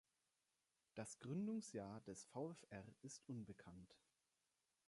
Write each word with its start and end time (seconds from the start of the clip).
Das 0.95 1.19
Gründungsjahr 1.19 2.01
des 2.07 2.23
VfR 2.25 2.83
ist 3.03 3.21
unbekannt. 3.29 3.95